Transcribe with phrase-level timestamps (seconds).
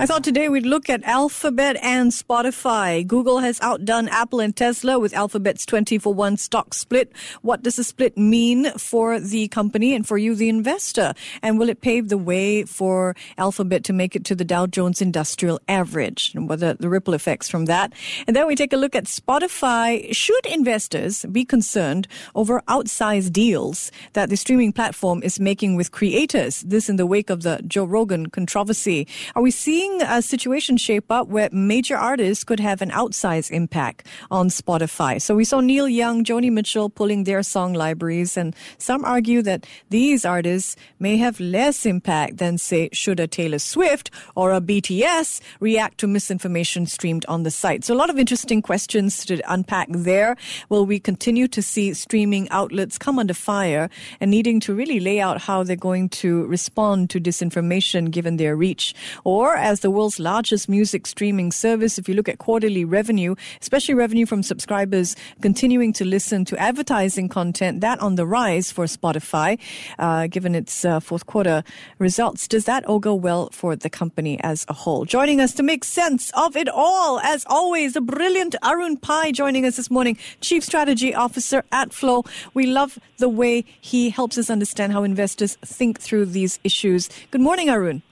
[0.00, 3.04] I thought today we'd look at Alphabet and Spotify.
[3.04, 7.10] Google has outdone Apple and Tesla with Alphabet's 20 for 1 stock split.
[7.42, 11.14] What does the split mean for the company and for you, the investor?
[11.42, 15.02] And will it pave the way for Alphabet to make it to the Dow Jones
[15.02, 16.30] Industrial Average?
[16.36, 17.92] And what are the ripple effects from that?
[18.28, 20.14] And then we take a look at Spotify.
[20.14, 26.60] Should investors be concerned over outsized deals that the streaming platform is making with creators?
[26.60, 29.08] This in the wake of the Joe Rogan controversy.
[29.34, 33.50] Are we seeing seeing a situation shape up where major artists could have an outsized
[33.50, 35.20] impact on Spotify.
[35.20, 39.66] So we saw Neil Young, Joni Mitchell pulling their song libraries, and some argue that
[39.90, 45.40] these artists may have less impact than, say, should a Taylor Swift or a BTS
[45.60, 47.84] react to misinformation streamed on the site.
[47.84, 50.36] So a lot of interesting questions to unpack there.
[50.68, 53.88] Will we continue to see streaming outlets come under fire
[54.20, 58.56] and needing to really lay out how they're going to respond to disinformation given their
[58.56, 58.94] reach?
[59.24, 61.98] Or as the world's largest music streaming service.
[61.98, 67.28] If you look at quarterly revenue, especially revenue from subscribers continuing to listen to advertising
[67.28, 69.58] content, that on the rise for Spotify,
[69.98, 71.62] uh, given its uh, fourth quarter
[71.98, 72.48] results.
[72.48, 75.04] Does that all go well for the company as a whole?
[75.04, 79.64] Joining us to make sense of it all, as always, the brilliant Arun Pai joining
[79.64, 82.24] us this morning, Chief Strategy Officer at Flow.
[82.54, 87.08] We love the way he helps us understand how investors think through these issues.
[87.30, 88.02] Good morning, Arun.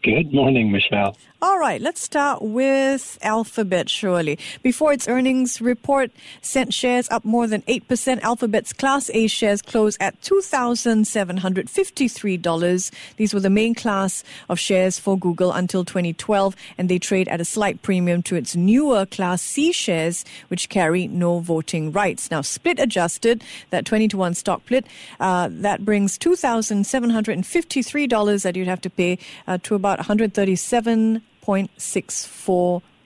[0.00, 1.14] Good morning, Michelle.
[1.42, 4.38] All right, let's start with Alphabet, surely.
[4.62, 10.00] Before its earnings report sent shares up more than 8%, Alphabet's Class A shares closed
[10.00, 12.90] at $2,753.
[13.16, 17.40] These were the main class of shares for Google until 2012, and they trade at
[17.40, 22.30] a slight premium to its newer Class C shares, which carry no voting rights.
[22.30, 24.86] Now, split adjusted, that 20 to 1 stock split,
[25.18, 31.22] uh, that brings $2,753 that you'd have to pay uh, to about 137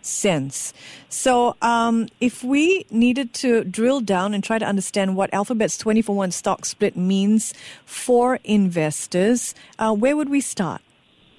[0.02, 0.74] cents.
[1.08, 6.02] So, um, if we needed to drill down and try to understand what Alphabet's 20
[6.02, 7.54] for 1 stock split means
[7.86, 10.82] for investors, uh, where would we start?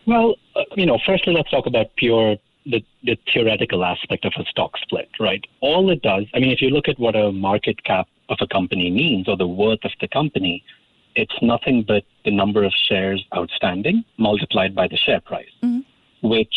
[0.08, 4.44] Well, uh, you know, firstly, let's talk about pure the, the theoretical aspect of a
[4.46, 5.46] stock split, right?
[5.62, 8.48] All it does, I mean, if you look at what a market cap of a
[8.48, 10.64] company means or the worth of the company,
[11.18, 15.82] it's nothing but the number of shares outstanding multiplied by the share price, mm-hmm.
[16.28, 16.56] which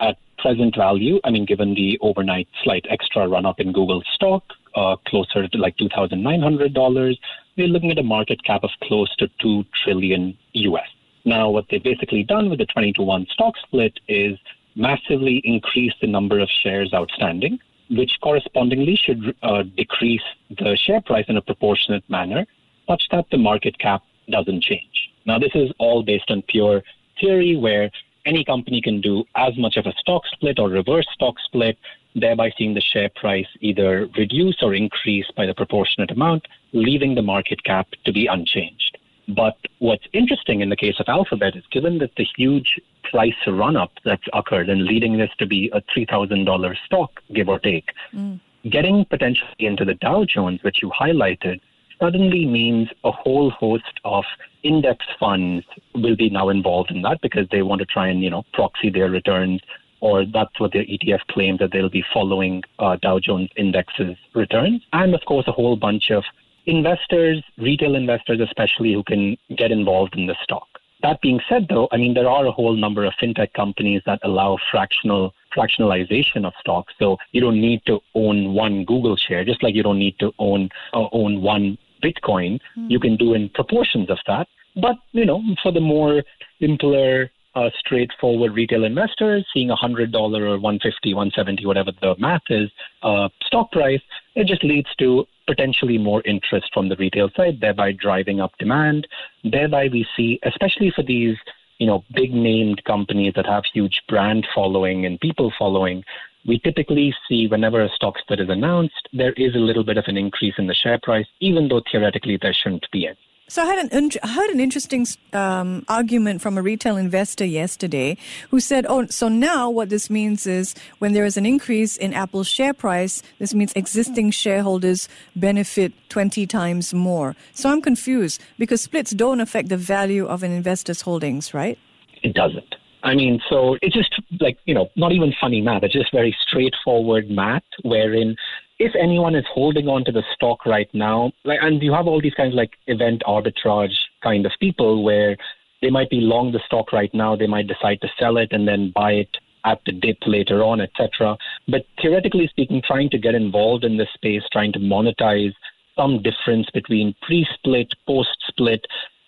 [0.00, 4.44] at present value, I mean, given the overnight slight extra run up in Google stock,
[4.74, 7.18] uh, closer to like $2,900,
[7.56, 10.88] we're looking at a market cap of close to 2 trillion US.
[11.24, 14.38] Now, what they've basically done with the 20 to 1 stock split is
[14.76, 17.58] massively increase the number of shares outstanding,
[17.90, 22.46] which correspondingly should uh, decrease the share price in a proportionate manner,
[22.88, 25.10] such that the market cap doesn't change.
[25.26, 26.82] Now, this is all based on pure
[27.20, 27.90] theory where
[28.26, 31.76] any company can do as much of a stock split or reverse stock split,
[32.14, 37.22] thereby seeing the share price either reduce or increase by the proportionate amount, leaving the
[37.22, 38.98] market cap to be unchanged.
[39.28, 43.76] But what's interesting in the case of Alphabet is given that the huge price run
[43.76, 48.40] up that's occurred and leading this to be a $3,000 stock, give or take, mm.
[48.68, 51.60] getting potentially into the Dow Jones, which you highlighted,
[52.02, 54.24] suddenly means a whole host of
[54.64, 55.64] index funds
[55.94, 58.90] will be now involved in that because they want to try and you know proxy
[58.90, 59.60] their returns
[60.00, 64.82] or that's what their ETF claims that they'll be following uh, Dow Jones indexes returns.
[64.92, 66.24] And of course a whole bunch of
[66.66, 70.66] investors retail investors especially who can get involved in the stock.
[71.02, 74.18] That being said though i mean there are a whole number of fintech companies that
[74.24, 76.94] allow fractional fractionalization of stocks.
[76.98, 80.32] So you don't need to own one google share just like you don't need to
[80.40, 82.90] own uh, own one Bitcoin, mm.
[82.90, 84.48] you can do in proportions of that.
[84.76, 86.22] But, you know, for the more
[86.60, 92.70] simpler, uh, straightforward retail investors, seeing a $100 or 150 170 whatever the math is,
[93.02, 94.00] uh, stock price,
[94.34, 99.06] it just leads to potentially more interest from the retail side, thereby driving up demand.
[99.44, 101.36] Thereby we see, especially for these
[101.78, 106.04] you know, big named companies that have huge brand following and people following,
[106.46, 110.04] we typically see whenever a stock split is announced, there is a little bit of
[110.06, 113.18] an increase in the share price, even though theoretically there shouldn't be any.
[113.48, 118.16] So I had an I heard an interesting um, argument from a retail investor yesterday
[118.48, 122.14] who said, "Oh, so now what this means is when there is an increase in
[122.14, 125.06] Apple's share price, this means existing shareholders
[125.36, 130.52] benefit 20 times more." So I'm confused because splits don't affect the value of an
[130.52, 131.78] investor's holdings, right?
[132.22, 132.76] It doesn't.
[133.02, 135.82] I mean, so it's just like, you know, not even funny math.
[135.82, 138.36] It's just very straightforward math wherein
[138.78, 142.20] if anyone is holding on to the stock right now, like, and you have all
[142.20, 145.36] these kinds of like event arbitrage kind of people where
[145.80, 148.66] they might be long the stock right now, they might decide to sell it and
[148.66, 151.36] then buy it at the dip later on, etc.
[151.68, 155.54] But theoretically speaking, trying to get involved in this space, trying to monetize
[155.96, 158.84] some difference between pre-split, post-split,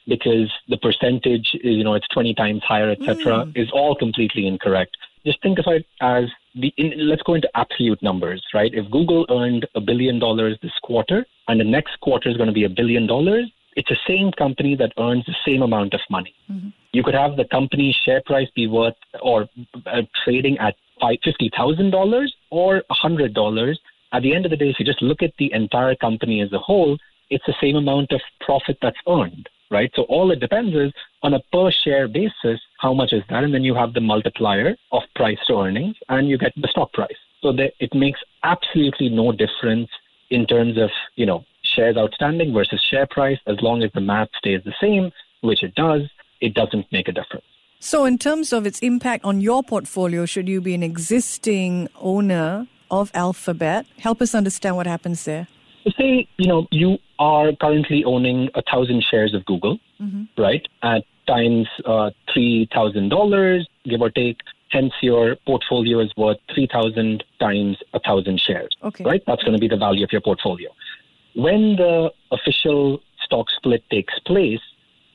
[0.07, 3.53] because the percentage is, you know, it's 20 times higher, etc., mm.
[3.57, 4.97] is all completely incorrect.
[5.25, 6.25] Just think of it as
[6.55, 8.73] the, in, let's go into absolute numbers, right?
[8.75, 12.53] If Google earned a billion dollars this quarter and the next quarter is going to
[12.53, 16.35] be a billion dollars, it's the same company that earns the same amount of money.
[16.51, 16.69] Mm-hmm.
[16.93, 19.49] You could have the company's share price be worth or
[19.87, 23.77] uh, trading at $50,000 or $100.
[24.13, 26.53] At the end of the day, if you just look at the entire company as
[26.53, 26.97] a whole,
[27.31, 29.91] it's the same amount of profit that's earned, right?
[29.95, 30.93] So all it depends is
[31.23, 33.45] on a per share basis, how much is that?
[33.45, 36.93] And then you have the multiplier of price to earnings and you get the stock
[36.93, 37.21] price.
[37.43, 39.91] So that it makes absolutely no difference
[40.31, 41.45] in terms of, you know,
[41.75, 45.11] shares outstanding versus share price, as long as the math stays the same,
[45.43, 46.03] which it does,
[46.41, 47.45] it doesn't make a difference.
[47.81, 52.67] So, in terms of its impact on your portfolio, should you be an existing owner
[52.91, 53.85] of Alphabet?
[53.99, 55.49] Help us understand what happens there.
[55.99, 60.25] Say, you know, you are currently owning a thousand shares of Google, mm-hmm.
[60.41, 60.67] right?
[60.83, 64.41] At times uh, $3,000, give or take.
[64.71, 69.05] Hence, your portfolio is worth 3,000 times a thousand shares, okay.
[69.05, 69.23] right?
[69.27, 70.71] That's going to be the value of your portfolio.
[71.35, 74.61] When the official stock split takes place,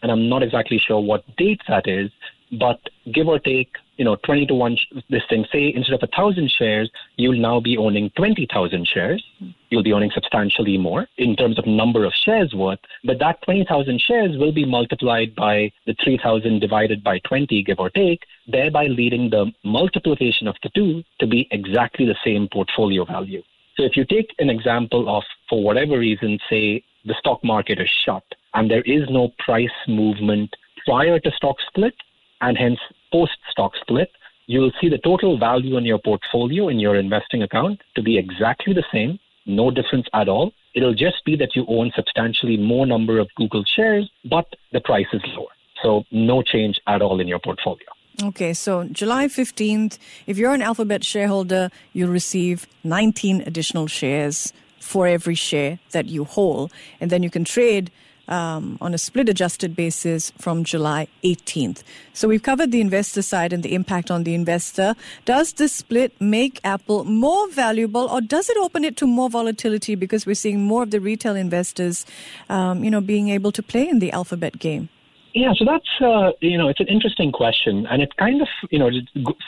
[0.01, 2.09] and I'm not exactly sure what date that is,
[2.53, 2.79] but
[3.13, 4.77] give or take, you know, 20 to 1,
[5.09, 9.21] this thing, say instead of 1,000 shares, you'll now be owning 20,000 shares.
[9.69, 13.99] You'll be owning substantially more in terms of number of shares worth, but that 20,000
[13.99, 19.29] shares will be multiplied by the 3,000 divided by 20, give or take, thereby leading
[19.29, 23.43] the multiplication of the two to be exactly the same portfolio value.
[23.75, 27.89] So if you take an example of, for whatever reason, say the stock market is
[28.05, 28.23] shut
[28.53, 30.55] and there is no price movement
[30.85, 31.95] prior to stock split
[32.39, 32.79] and hence
[33.11, 34.11] post stock split,
[34.47, 38.17] you will see the total value in your portfolio in your investing account to be
[38.17, 40.51] exactly the same, no difference at all.
[40.73, 45.07] It'll just be that you own substantially more number of Google shares, but the price
[45.13, 45.53] is lower.
[45.83, 47.87] So no change at all in your portfolio.
[48.21, 49.97] Okay, so July 15th,
[50.27, 56.25] if you're an Alphabet shareholder, you'll receive 19 additional shares for every share that you
[56.25, 56.71] hold.
[56.99, 57.91] And then you can trade
[58.29, 61.83] um, on a split adjusted basis from July 18th.
[62.13, 64.95] So we've covered the investor side and the impact on the investor.
[65.25, 69.95] Does this split make Apple more valuable or does it open it to more volatility
[69.95, 72.05] because we're seeing more of the retail investors,
[72.49, 74.89] um, you know, being able to play in the Alphabet game?
[75.33, 78.79] Yeah, so that's uh, you know it's an interesting question, and it kind of you
[78.79, 78.89] know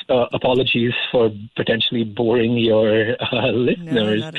[0.09, 4.21] uh, apologies for potentially boring your uh, listeners.
[4.21, 4.31] No,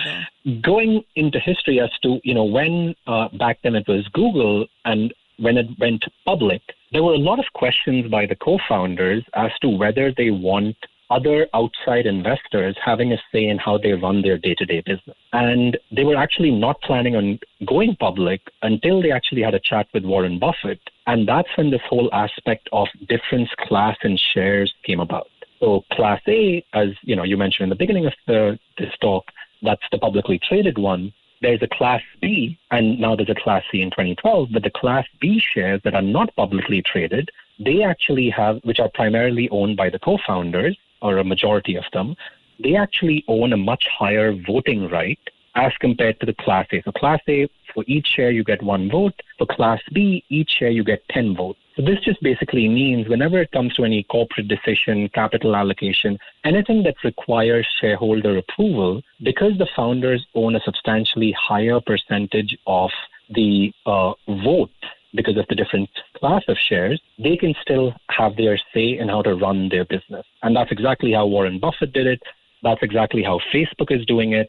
[0.60, 5.12] Going into history as to you know when uh, back then it was Google and
[5.38, 6.62] when it went public,
[6.92, 10.76] there were a lot of questions by the co-founders as to whether they want
[11.12, 15.16] other outside investors having a say in how they run their day to day business.
[15.32, 19.86] And they were actually not planning on going public until they actually had a chat
[19.92, 20.80] with Warren Buffett.
[21.06, 25.28] And that's when this whole aspect of difference class and shares came about.
[25.60, 29.24] So class A, as you know, you mentioned in the beginning of the, this talk,
[29.62, 31.12] that's the publicly traded one.
[31.40, 35.04] There's a class B, and now there's a class C in 2012, but the class
[35.20, 39.90] B shares that are not publicly traded, they actually have, which are primarily owned by
[39.90, 42.16] the co-founders, or a majority of them,
[42.62, 45.18] they actually own a much higher voting right
[45.54, 46.82] as compared to the Class A.
[46.82, 49.14] So, Class A, for each share you get one vote.
[49.38, 51.58] For Class B, each share you get 10 votes.
[51.76, 56.82] So, this just basically means whenever it comes to any corporate decision, capital allocation, anything
[56.84, 62.90] that requires shareholder approval, because the founders own a substantially higher percentage of
[63.30, 64.12] the uh,
[64.44, 64.70] vote
[65.14, 65.90] because of the different
[66.22, 70.24] class of shares, they can still have their say in how to run their business.
[70.42, 72.22] And that's exactly how Warren Buffett did it.
[72.62, 74.48] That's exactly how Facebook is doing it.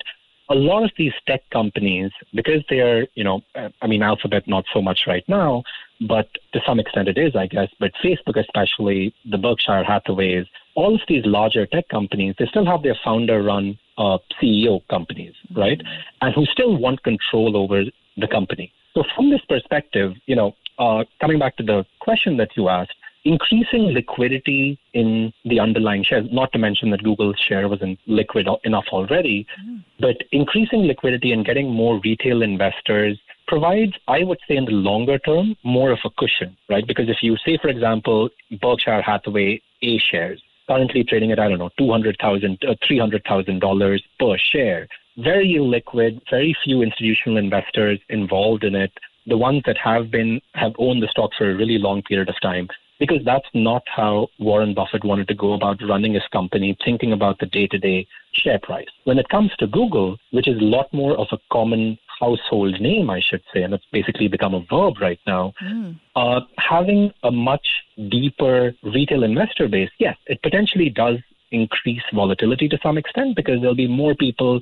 [0.50, 3.42] A lot of these tech companies, because they are, you know,
[3.82, 5.64] I mean, Alphabet not so much right now,
[6.08, 7.70] but to some extent it is, I guess.
[7.80, 12.84] But Facebook, especially the Berkshire Hathaways, all of these larger tech companies, they still have
[12.84, 15.82] their founder run uh, CEO companies, right?
[16.22, 17.84] And who still want control over
[18.18, 18.72] the company.
[18.94, 22.94] So from this perspective, you know, uh, coming back to the question that you asked,
[23.26, 28.86] increasing liquidity in the underlying shares, not to mention that Google's share wasn't liquid enough
[28.92, 29.84] already, mm.
[30.00, 35.20] but increasing liquidity and getting more retail investors provides, I would say, in the longer
[35.20, 36.86] term, more of a cushion, right?
[36.86, 38.30] Because if you say, for example,
[38.62, 44.88] Berkshire Hathaway A shares, currently trading at, I don't know, 200,000, uh, $300,000 per share,
[45.18, 48.92] very liquid, very few institutional investors involved in it.
[49.26, 52.36] The ones that have been, have owned the stock for a really long period of
[52.42, 52.68] time
[53.00, 57.40] because that's not how Warren Buffett wanted to go about running his company, thinking about
[57.40, 58.88] the day to day share price.
[59.04, 63.10] When it comes to Google, which is a lot more of a common household name,
[63.10, 66.00] I should say, and it's basically become a verb right now, mm.
[66.16, 67.66] uh, having a much
[68.10, 71.18] deeper retail investor base, yes, it potentially does
[71.52, 74.60] increase volatility to some extent because there'll be more people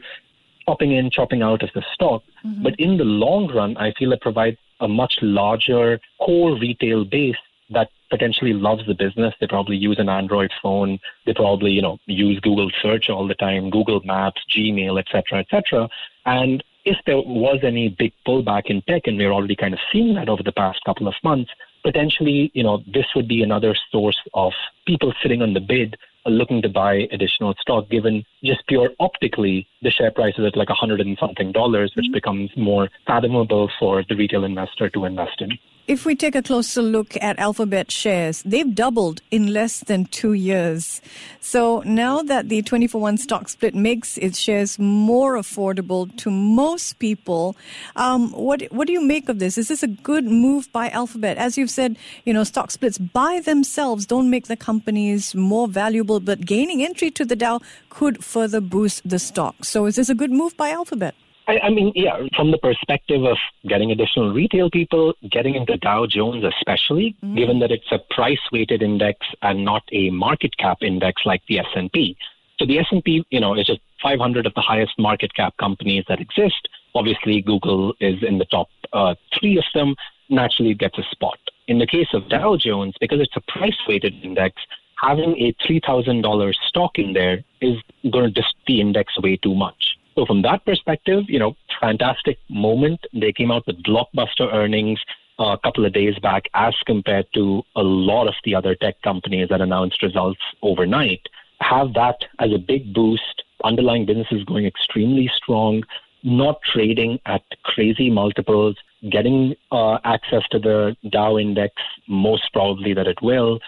[0.71, 2.23] chopping in, chopping out of the stock.
[2.45, 2.63] Mm-hmm.
[2.63, 7.35] But in the long run, I feel it provides a much larger core retail base
[7.69, 9.33] that potentially loves the business.
[9.39, 10.99] They probably use an Android phone.
[11.25, 15.87] They probably, you know, use Google search all the time, Google Maps, Gmail, etc., etc.
[16.25, 20.15] And if there was any big pullback in tech, and we're already kind of seeing
[20.15, 21.51] that over the past couple of months,
[21.83, 24.51] potentially, you know, this would be another source of
[24.85, 29.91] people sitting on the bid looking to buy additional stock, given just pure optically, the
[29.91, 32.13] share price is at like a hundred and something dollars, which mm-hmm.
[32.13, 35.57] becomes more fathomable for the retail investor to invest in.
[35.91, 40.31] If we take a closer look at Alphabet shares, they've doubled in less than two
[40.31, 41.01] years.
[41.41, 46.97] So now that the 24 1 stock split makes its shares more affordable to most
[46.99, 47.57] people,
[47.97, 49.57] um, what, what do you make of this?
[49.57, 51.35] Is this a good move by Alphabet?
[51.35, 56.21] As you've said, you know, stock splits by themselves don't make the companies more valuable,
[56.21, 59.65] but gaining entry to the Dow could further boost the stock.
[59.65, 61.15] So is this a good move by Alphabet?
[61.51, 66.05] I, I, mean, yeah, from the perspective of getting additional retail people, getting into Dow
[66.05, 67.35] Jones especially, mm.
[67.35, 72.15] given that it's a price-weighted index and not a market cap index like the S&P.
[72.57, 76.21] So the S&P, you know, is just 500 of the highest market cap companies that
[76.21, 76.69] exist.
[76.95, 79.95] Obviously, Google is in the top uh, three of them.
[80.29, 81.37] Naturally, gets a spot.
[81.67, 84.55] In the case of Dow Jones, because it's a price-weighted index,
[85.01, 87.75] having a $3,000 stock in there is
[88.09, 89.97] going to dist the index way too much.
[90.15, 92.99] So from that perspective, you know, fantastic moment.
[93.13, 94.99] They came out with blockbuster earnings
[95.39, 99.49] a couple of days back as compared to a lot of the other tech companies
[99.49, 101.21] that announced results overnight.
[101.61, 103.43] Have that as a big boost.
[103.63, 105.83] Underlying business is going extremely strong,
[106.23, 108.75] not trading at crazy multiples,
[109.09, 111.73] getting uh, access to the Dow index,
[112.07, 113.59] most probably that it will.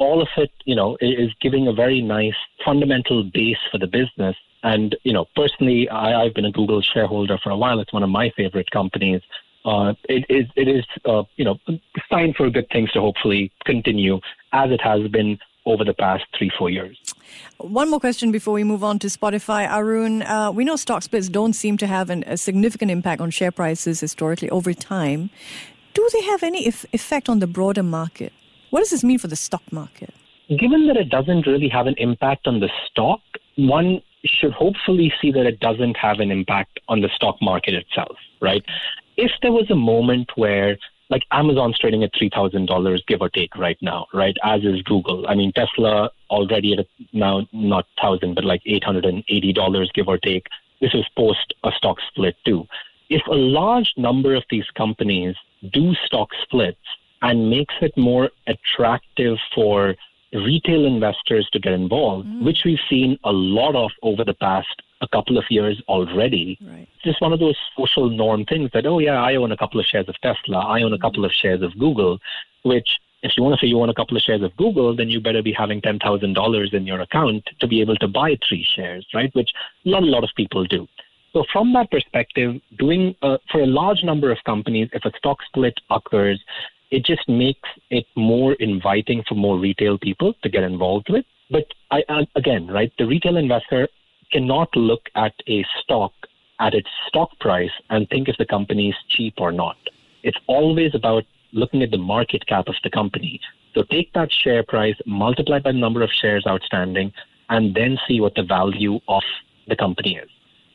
[0.00, 4.34] All of it, you know, is giving a very nice fundamental base for the business
[4.62, 7.80] and, you know, personally, I, have been a Google shareholder for a while.
[7.80, 9.22] It's one of my favorite companies.
[9.64, 11.58] Uh, it is, it is uh, you know,
[12.10, 14.20] sign for good things to hopefully continue
[14.52, 16.98] as it has been over the past three, four years.
[17.58, 19.70] One more question before we move on to Spotify.
[19.70, 23.30] Arun, uh, we know stock splits don't seem to have an, a significant impact on
[23.30, 25.30] share prices historically over time.
[25.92, 28.32] Do they have any if, effect on the broader market?
[28.70, 30.14] What does this mean for the stock market?
[30.48, 33.20] Given that it doesn't really have an impact on the stock,
[33.56, 38.16] one should hopefully see that it doesn't have an impact on the stock market itself,
[38.40, 38.64] right?
[39.16, 40.76] If there was a moment where
[41.10, 44.36] like Amazon's trading at $3,000, give or take right now, right?
[44.44, 45.26] As is Google.
[45.28, 50.46] I mean, Tesla already at now not 1000 but like $880, give or take.
[50.80, 52.64] This is post a stock split too.
[53.08, 55.34] If a large number of these companies
[55.72, 56.78] do stock splits
[57.22, 59.94] and makes it more attractive for
[60.32, 62.44] retail investors to get involved, mm.
[62.44, 66.58] which we've seen a lot of over the past a couple of years already.
[66.60, 66.88] Right.
[66.94, 69.80] It's just one of those social norm things that, oh, yeah, I own a couple
[69.80, 72.18] of shares of Tesla, I own a couple of shares of Google,
[72.64, 72.88] which
[73.22, 75.20] if you want to say you own a couple of shares of Google, then you
[75.20, 79.34] better be having $10,000 in your account to be able to buy three shares, right?
[79.34, 79.50] Which
[79.84, 80.86] not a lot of people do.
[81.32, 85.38] So from that perspective, doing uh, for a large number of companies, if a stock
[85.46, 86.42] split occurs,
[86.90, 91.24] it just makes it more inviting for more retail people to get involved with.
[91.50, 92.02] But I,
[92.36, 93.88] again, right, the retail investor
[94.32, 96.12] cannot look at a stock
[96.60, 99.76] at its stock price and think if the company is cheap or not.
[100.22, 103.40] It's always about looking at the market cap of the company.
[103.74, 107.12] So take that share price, multiply by the number of shares outstanding,
[107.48, 109.22] and then see what the value of
[109.68, 110.28] the company is.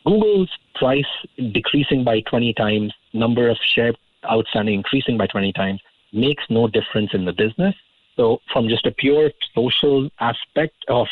[0.06, 1.06] Google's price
[1.54, 3.94] decreasing by 20 times, number of share
[4.30, 5.80] outstanding increasing by 20 times
[6.16, 7.76] makes no difference in the business.
[8.16, 11.08] So, from just a pure social aspect of,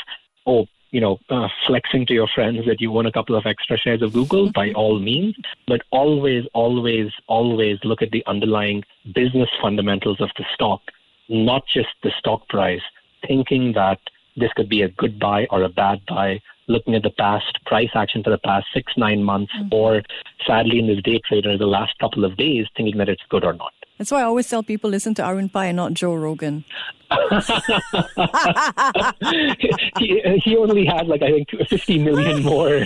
[0.47, 3.77] oh, you know, uh, flexing to your friends that you own a couple of extra
[3.77, 5.35] shares of Google, by all means,
[5.67, 8.83] but always, always, always look at the underlying
[9.13, 10.81] business fundamentals of the stock,
[11.27, 12.81] not just the stock price,
[13.27, 13.99] thinking that
[14.37, 17.89] this could be a good buy or a bad buy looking at the past price
[17.95, 19.73] action for the past six, nine months, mm-hmm.
[19.73, 20.01] or
[20.45, 23.53] sadly in this day trader, the last couple of days, thinking that it's good or
[23.53, 23.73] not.
[24.03, 26.65] That's why I always tell people listen to Arun Pai and not Joe Rogan.
[29.97, 32.79] he, he, only had like I think 50 million more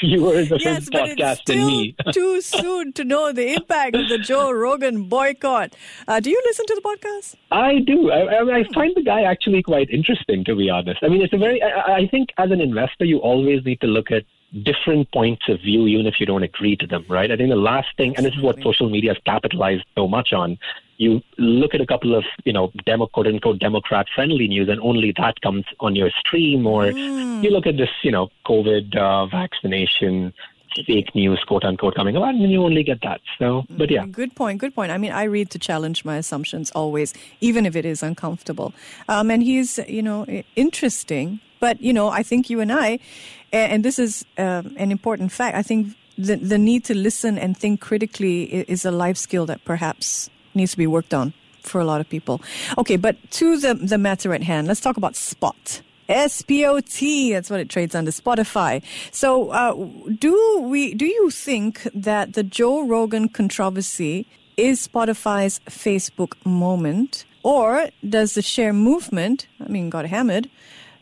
[0.00, 1.94] viewers of yes, his podcast than me.
[2.12, 5.76] too soon to know the impact of the Joe Rogan boycott.
[6.08, 7.34] Uh, do you listen to the podcast?
[7.50, 8.10] I do.
[8.10, 11.00] I, I, find the guy actually quite interesting, to be honest.
[11.02, 11.62] I mean, it's a very.
[11.62, 14.22] I, I think as an investor, you always need to look at
[14.62, 17.30] different points of view, even if you don't agree to them, right?
[17.30, 20.32] I think the last thing, and this is what social media has capitalized so much
[20.32, 20.58] on,
[20.96, 24.80] you look at a couple of, you know, demo, quote unquote, Democrat friendly news, and
[24.80, 27.42] only that comes on your stream, or mm.
[27.42, 30.32] you look at this, you know, COVID uh, vaccination
[30.86, 33.20] fake news, quote unquote, coming up, and you only get that.
[33.38, 34.06] So, but yeah.
[34.06, 34.60] Good point.
[34.60, 34.92] Good point.
[34.92, 38.72] I mean, I read to challenge my assumptions always, even if it is uncomfortable.
[39.08, 41.40] Um, and he's, you know, interesting.
[41.60, 42.98] But, you know, I think you and I,
[43.52, 47.56] and this is um, an important fact, I think the, the need to listen and
[47.56, 51.84] think critically is a life skill that perhaps needs to be worked on for a
[51.84, 52.40] lot of people.
[52.78, 55.82] Okay, but to the, the matter at hand, let's talk about Spot.
[56.08, 57.30] SPOT.
[57.32, 58.82] That's what it trades under Spotify.
[59.12, 59.74] So, uh,
[60.18, 60.92] do we?
[60.92, 64.26] Do you think that the Joe Rogan controversy
[64.56, 69.46] is Spotify's Facebook moment, or does the share movement?
[69.64, 70.50] I mean, got hammered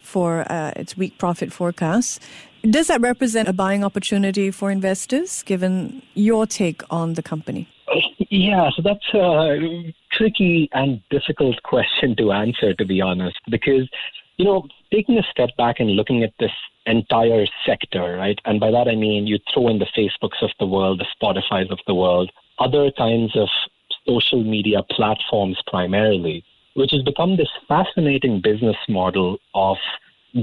[0.09, 2.19] for uh, its weak profit forecasts.
[2.63, 7.69] Does that represent a buying opportunity for investors, given your take on the company?
[8.31, 13.89] Yeah, so that's a tricky and difficult question to answer, to be honest, because
[14.39, 16.53] you know, taking a step back and looking at this
[16.87, 18.39] entire sector, right?
[18.45, 21.71] And by that I mean you throw in the Facebooks of the world, the Spotify's
[21.71, 23.49] of the world, other kinds of
[24.07, 26.45] social media platforms primarily,
[26.79, 29.77] which has become this fascinating business model of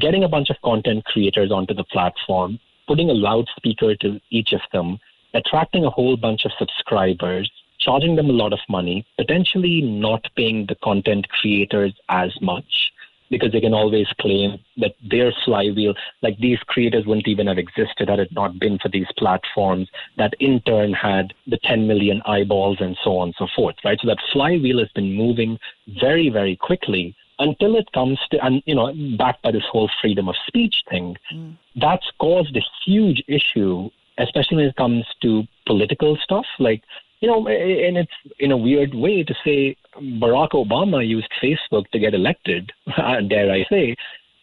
[0.01, 4.60] getting a bunch of content creators onto the platform, putting a loudspeaker to each of
[4.74, 5.00] them,
[5.34, 7.50] attracting a whole bunch of subscribers,
[7.80, 12.92] charging them a lot of money, potentially not paying the content creators as much
[13.36, 18.07] because they can always claim that their flywheel, like these creators wouldn't even have existed
[18.07, 22.77] had it not been for these platforms that in turn had the 10 million eyeballs
[22.79, 24.00] and so on and so forth, right?
[24.01, 25.57] So that flywheel has been moving
[26.00, 30.29] very, very quickly until it comes to, and you know, backed by this whole freedom
[30.29, 31.57] of speech thing, mm.
[31.75, 36.46] that's caused a huge issue, especially when it comes to political stuff.
[36.60, 36.83] Like
[37.25, 41.98] you know, and it's in a weird way to say Barack Obama used Facebook to
[41.98, 42.72] get elected,
[43.27, 43.96] dare I say,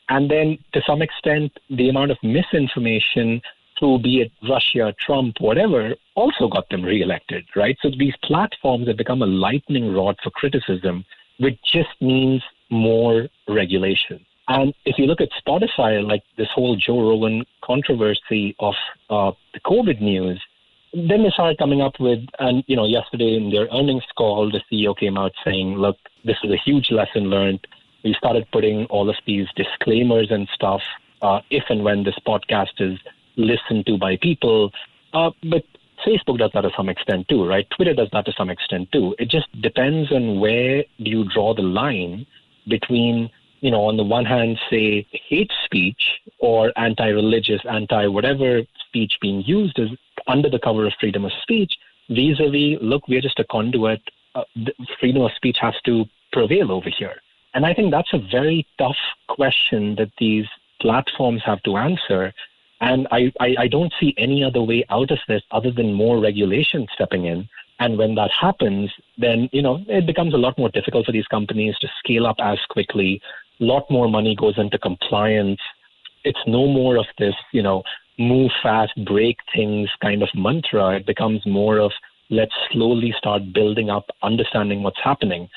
[0.08, 3.40] and then to some extent the amount of misinformation
[3.78, 7.76] through be it Russia, Trump, whatever, also got them reelected, right?
[7.82, 11.04] So these platforms have become a lightning rod for criticism,
[11.38, 14.26] which just means more regulation.
[14.48, 18.74] And if you look at Spotify, like this whole Joe Rogan controversy of
[19.08, 20.42] uh, the COVID news,
[20.92, 24.60] then they started coming up with, and you know, yesterday in their earnings call, the
[24.70, 27.66] CEO came out saying, "Look, this is a huge lesson learned.
[28.04, 30.82] We started putting all of these disclaimers and stuff
[31.22, 32.98] uh, if and when this podcast is
[33.36, 34.70] listened to by people."
[35.14, 35.64] Uh, but
[36.06, 37.66] Facebook does that to some extent too, right?
[37.70, 39.14] Twitter does that to some extent too.
[39.18, 42.26] It just depends on where do you draw the line
[42.68, 43.30] between
[43.62, 46.02] you know, on the one hand, say hate speech
[46.40, 49.88] or anti-religious, anti-whatever speech being used is
[50.26, 51.72] under the cover of freedom of speech,
[52.08, 54.00] vis-a-vis, look, we're just a conduit.
[54.34, 54.44] Uh,
[55.00, 57.16] freedom of speech has to prevail over here.
[57.54, 58.96] And I think that's a very tough
[59.28, 60.46] question that these
[60.80, 62.32] platforms have to answer.
[62.80, 66.18] And I, I, I don't see any other way out of this other than more
[66.18, 67.48] regulation stepping in.
[67.78, 71.26] And when that happens, then you know it becomes a lot more difficult for these
[71.26, 73.20] companies to scale up as quickly.
[73.60, 75.60] A lot more money goes into compliance.
[76.24, 77.82] It's no more of this, you know,
[78.18, 80.96] move fast, break things kind of mantra.
[80.96, 81.92] It becomes more of
[82.30, 85.48] let's slowly start building up, understanding what's happening.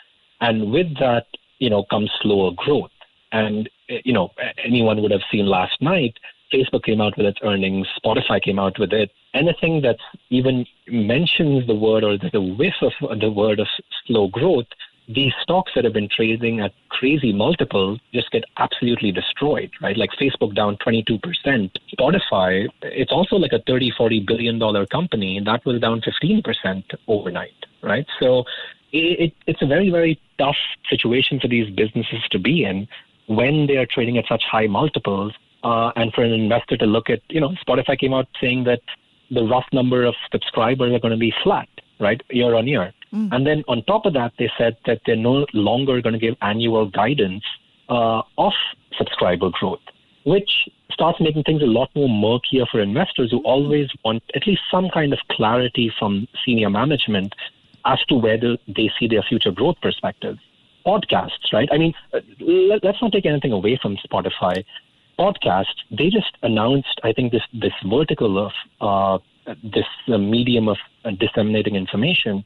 [0.41, 1.27] And with that,
[1.59, 2.91] you know, comes slower growth.
[3.31, 4.31] And, eh, you know,
[4.63, 6.15] anyone would have seen last night,
[6.53, 9.11] Facebook came out with its earnings, Spotify came out with it.
[9.33, 9.97] Anything that
[10.29, 13.67] even mentions the word or the whiff of the word of
[14.05, 14.67] slow growth
[15.07, 19.97] these stocks that have been trading at crazy multiples just get absolutely destroyed, right?
[19.97, 21.19] Like Facebook down 22%.
[21.97, 26.83] Spotify, it's also like a 30, 40 billion dollar company, and that was down 15%
[27.07, 28.05] overnight, right?
[28.19, 28.45] So
[28.91, 30.57] it, it, it's a very, very tough
[30.89, 32.87] situation for these businesses to be in
[33.27, 35.33] when they are trading at such high multiples.
[35.63, 38.81] Uh, and for an investor to look at, you know, Spotify came out saying that
[39.31, 41.67] the rough number of subscribers are going to be flat,
[41.99, 42.93] right, year on year.
[43.15, 43.29] Mm.
[43.31, 46.35] And then on top of that, they said that they're no longer going to give
[46.41, 47.43] annual guidance
[47.89, 48.53] uh, of
[48.97, 49.79] subscriber growth.
[50.25, 54.61] which starts making things a lot more murkier for investors who always want at least
[54.71, 57.33] some kind of clarity from senior management
[57.85, 60.37] as to whether they see their future growth perspective.
[60.85, 61.69] Podcasts, right?
[61.71, 64.63] I mean, uh, let, us not take anything away from Spotify.
[65.19, 69.17] Podcasts, they just announced, I think, this this vertical of uh,
[69.63, 72.43] this uh, medium of uh, disseminating information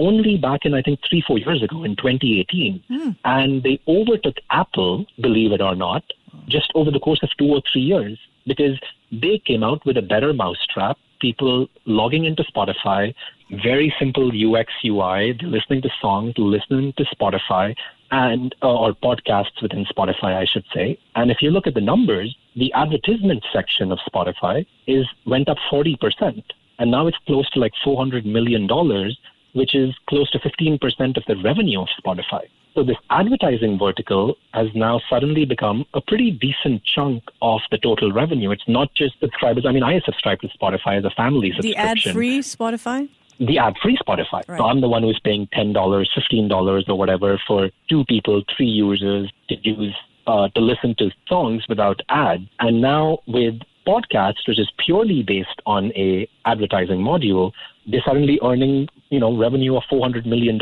[0.00, 2.82] only back in, I think, three, four years ago in 2018.
[2.90, 3.16] Mm.
[3.24, 6.02] And they overtook Apple, believe it or not,
[6.48, 8.80] just over the course of two or three years because
[9.12, 10.96] they came out with a better mousetrap.
[11.20, 13.14] People logging into Spotify,
[13.62, 15.38] very simple UX UI.
[15.42, 17.74] Listening to songs, listening to Spotify,
[18.10, 20.98] and uh, or podcasts within Spotify, I should say.
[21.16, 25.58] And if you look at the numbers, the advertisement section of Spotify is went up
[25.68, 26.44] forty percent,
[26.78, 29.18] and now it's close to like four hundred million dollars,
[29.52, 32.42] which is close to fifteen percent of the revenue of Spotify.
[32.74, 38.12] So this advertising vertical has now suddenly become a pretty decent chunk of the total
[38.12, 38.52] revenue.
[38.52, 39.64] It's not just subscribers.
[39.66, 41.82] I mean, I subscribe to Spotify as a family subscription.
[41.82, 43.08] The ad-free Spotify?
[43.40, 44.42] The ad-free Spotify.
[44.46, 44.58] Right.
[44.58, 49.32] So I'm the one who's paying $10, $15 or whatever for two people, three users
[49.48, 49.94] to use
[50.26, 52.44] uh, to listen to songs without ads.
[52.60, 53.54] And now with
[53.86, 57.52] podcasts, which is purely based on a advertising module,
[57.86, 60.58] they're suddenly earning, you know, revenue of $400 million,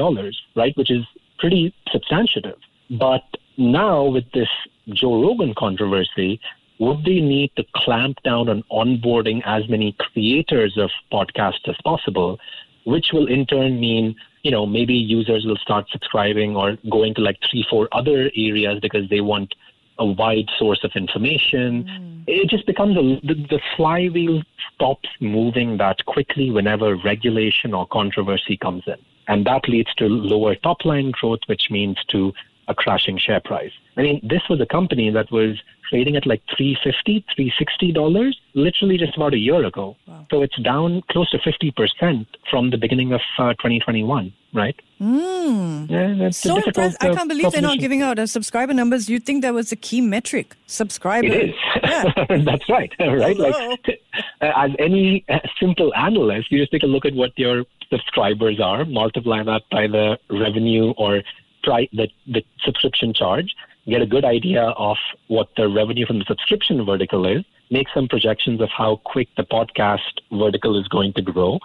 [0.56, 0.76] right?
[0.76, 1.04] Which is
[1.38, 2.58] pretty substantive.
[2.90, 3.24] But
[3.56, 4.48] now with this
[4.88, 6.40] Joe Rogan controversy,
[6.78, 12.38] would they need to clamp down on onboarding as many creators of podcasts as possible,
[12.84, 17.20] which will in turn mean, you know, maybe users will start subscribing or going to
[17.20, 19.52] like three, four other areas because they want
[19.98, 21.84] a wide source of information.
[21.84, 22.24] Mm.
[22.26, 24.42] It just becomes a, the, the flywheel
[24.74, 28.96] stops moving that quickly whenever regulation or controversy comes in.
[29.26, 32.32] And that leads to lower top line growth, which means to
[32.68, 33.72] a crashing share price.
[33.96, 39.16] I mean, this was a company that was trading at like 350 $360 literally just
[39.16, 39.96] about a year ago.
[40.06, 40.26] Wow.
[40.30, 44.76] So it's down close to 50% from the beginning of uh, 2021, right?
[45.00, 45.90] Mm.
[45.90, 47.02] Yeah, so impressed.
[47.02, 49.08] I uh, can't believe they're not giving out subscriber numbers.
[49.08, 51.30] You'd think that was a key metric, subscribers.
[51.30, 51.54] It is.
[51.82, 52.04] Yeah.
[52.44, 53.36] That's right, right?
[53.36, 53.68] Hello.
[53.68, 54.00] Like,
[54.40, 58.84] as any uh, simple analyst, you just take a look at what your subscribers are,
[58.84, 61.22] multiply that by the revenue or
[61.64, 63.54] try the, the subscription charge,
[63.88, 64.96] get a good idea of
[65.28, 69.44] what the revenue from the subscription vertical is, make some projections of how quick the
[69.44, 71.58] podcast vertical is going to grow,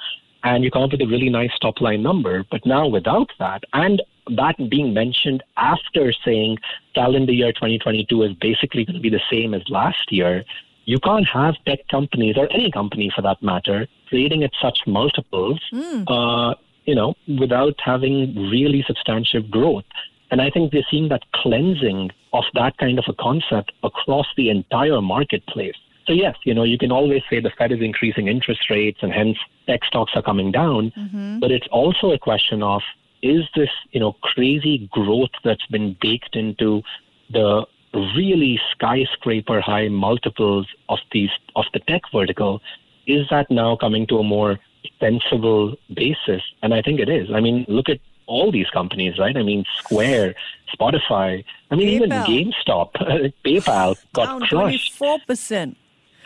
[0.43, 2.43] and you come up with a really nice top line number.
[2.51, 4.01] But now without that, and
[4.35, 6.57] that being mentioned after saying
[6.95, 10.43] calendar year 2022 is basically going to be the same as last year,
[10.85, 15.59] you can't have tech companies or any company for that matter trading at such multiples,
[15.71, 16.03] mm.
[16.07, 16.55] uh,
[16.85, 19.85] you know, without having really substantial growth.
[20.33, 24.49] And I think we're seeing that cleansing of that kind of a concept across the
[24.49, 25.75] entire marketplace.
[26.07, 29.13] So yes, you know, you can always say the Fed is increasing interest rates and
[29.13, 30.91] hence tech stocks are coming down.
[30.97, 31.37] Mm-hmm.
[31.37, 32.81] But it's also a question of
[33.21, 36.81] is this, you know, crazy growth that's been baked into
[37.29, 42.59] the really skyscraper high multiples of these of the tech vertical,
[43.05, 44.59] is that now coming to a more
[44.99, 46.41] sensible basis?
[46.63, 47.29] And I think it is.
[47.31, 49.35] I mean, look at all these companies, right?
[49.35, 50.35] I mean, Square,
[50.75, 52.27] Spotify, I mean, PayPal.
[52.27, 52.93] even GameStop,
[53.45, 54.99] PayPal got Down crushed.
[54.99, 55.75] 24%.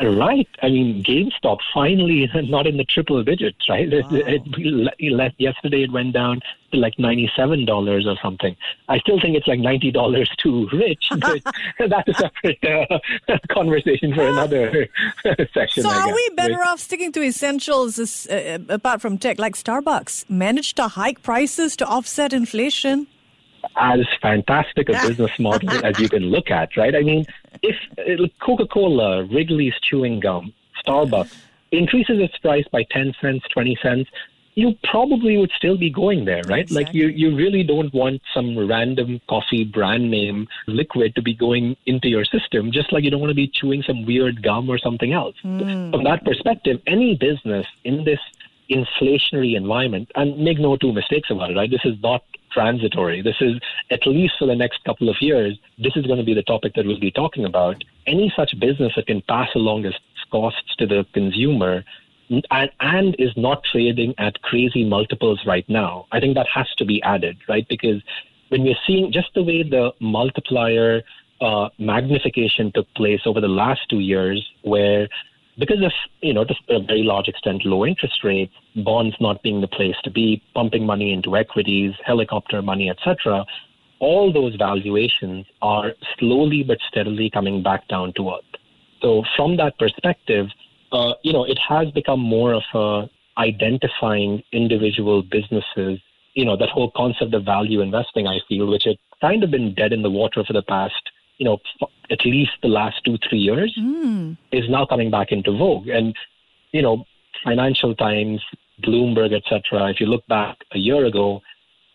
[0.01, 0.47] Right.
[0.61, 3.89] I mean, GameStop finally not in the triple digits, right?
[3.91, 4.09] Wow.
[4.27, 4.43] It,
[4.99, 8.55] it, yesterday it went down to like $97 or something.
[8.89, 11.09] I still think it's like $90 too rich,
[11.79, 14.87] but that's a separate uh, conversation for another
[15.53, 15.83] session.
[15.83, 20.75] So, are we better off sticking to essentials uh, apart from tech, like Starbucks managed
[20.77, 23.07] to hike prices to offset inflation?
[23.75, 26.95] As fantastic a business model as you can look at, right?
[26.95, 27.25] I mean,
[27.61, 30.53] if uh, Coca Cola, Wrigley's chewing gum,
[30.85, 31.35] Starbucks
[31.71, 34.09] increases its price by 10 cents, 20 cents,
[34.55, 36.63] you probably would still be going there, right?
[36.63, 36.83] Exactly.
[36.85, 41.77] Like you, you really don't want some random coffee brand name liquid to be going
[41.85, 44.79] into your system, just like you don't want to be chewing some weird gum or
[44.79, 45.35] something else.
[45.45, 45.91] Mm.
[45.91, 48.19] From that perspective, any business in this
[48.71, 51.69] inflationary environment, and make no two mistakes about it, right?
[51.69, 53.21] This is not transitory.
[53.21, 53.53] This is,
[53.91, 56.73] at least for the next couple of years, this is going to be the topic
[56.75, 57.83] that we'll be talking about.
[58.05, 59.97] Any such business that can pass along its
[60.31, 61.83] costs to the consumer
[62.29, 66.85] and, and is not trading at crazy multiples right now, I think that has to
[66.85, 67.65] be added, right?
[67.69, 68.01] Because
[68.49, 71.01] when we're seeing just the way the multiplier
[71.41, 75.07] uh, magnification took place over the last two years, where
[75.57, 75.91] because of,
[76.21, 79.95] you know, to a very large extent, low interest rates, bonds not being the place
[80.03, 83.45] to be, pumping money into equities, helicopter money, etc.,
[83.99, 88.43] all those valuations are slowly but steadily coming back down to earth.
[89.01, 90.47] So from that perspective,
[90.91, 95.99] uh, you know, it has become more of a identifying individual businesses.
[96.33, 99.73] You know, that whole concept of value investing, I feel, which had kind of been
[99.73, 100.93] dead in the water for the past,
[101.37, 101.57] you know,
[102.09, 104.37] at least the last two, three years, mm.
[104.51, 105.87] is now coming back into vogue.
[105.87, 106.15] And,
[106.71, 107.05] you know,
[107.43, 108.41] Financial Times,
[108.83, 109.89] Bloomberg, etc.
[109.89, 111.41] If you look back a year ago,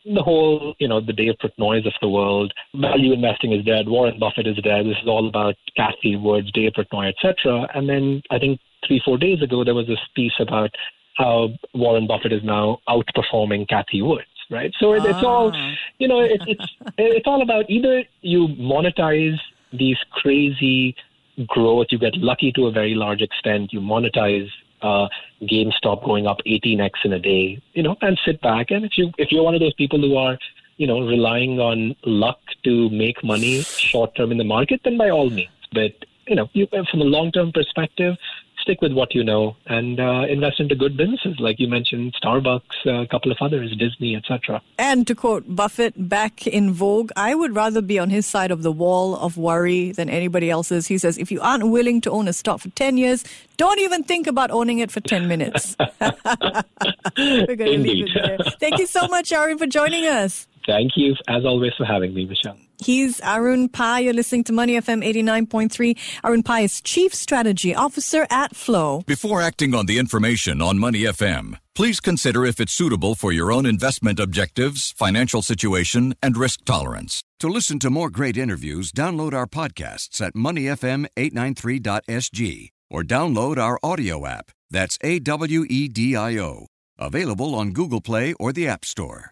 [0.04, 4.18] the whole, you know, the Dave Portnoy's of the world, value investing is dead, Warren
[4.18, 7.68] Buffett is dead, this is all about Cathie Woods, Dave Portnoy, etc.
[7.74, 10.70] And then I think three, four days ago, there was this piece about
[11.16, 14.72] how Warren Buffett is now outperforming Cathie Woods, right?
[14.78, 15.74] So it, it's all, Ah.
[15.98, 16.66] you know, it, it's
[16.98, 19.38] it's all about either you monetize
[19.72, 20.94] these crazy
[21.46, 24.48] growth, you get lucky to a very large extent, you monetize
[24.82, 25.08] uh,
[25.42, 28.70] GameStop going up 18x in a day, you know, and sit back.
[28.70, 30.38] And if you if you're one of those people who are,
[30.76, 35.08] you know, relying on luck to make money short term in the market, then by
[35.10, 35.50] all means.
[35.72, 35.92] But
[36.26, 38.16] you know, you, from a long term perspective,
[38.62, 42.86] stick with what you know and uh, invest into good businesses, like you mentioned, Starbucks,
[42.86, 44.62] a couple of others, Disney, etc.
[44.78, 48.62] And to quote Buffett back in Vogue, I would rather be on his side of
[48.62, 50.86] the wall of worry than anybody else's.
[50.86, 53.24] He says, if you aren't willing to own a stock for 10 years,
[53.56, 55.76] don't even think about owning it for 10 minutes.
[55.80, 58.38] We're going to leave it there.
[58.60, 60.46] Thank you so much, Arun, for joining us.
[60.66, 62.56] Thank you, as always, for having me, Michelle.
[62.84, 64.02] He's Arun Pai.
[64.02, 65.96] You're listening to Money FM 89.3.
[66.24, 69.02] Arun Pai is Chief Strategy Officer at Flow.
[69.06, 73.52] Before acting on the information on Money FM, please consider if it's suitable for your
[73.52, 77.22] own investment objectives, financial situation, and risk tolerance.
[77.40, 84.26] To listen to more great interviews, download our podcasts at moneyfm893.sg or download our audio
[84.26, 84.50] app.
[84.70, 86.66] That's A W E D I O.
[86.98, 89.31] Available on Google Play or the App Store.